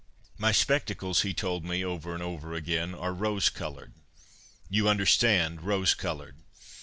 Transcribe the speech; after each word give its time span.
'My 0.45 0.51
spectacles,' 0.51 1.21
he 1.21 1.31
told 1.31 1.63
me, 1.63 1.85
over 1.85 2.15
and 2.15 2.23
over 2.23 2.55
again,' 2.55 2.95
are 2.95 3.13
rose 3.13 3.51
coloured. 3.51 3.93
You 4.67 4.89
understand, 4.89 5.61
rose 5.61 5.93
coloured. 5.93 6.37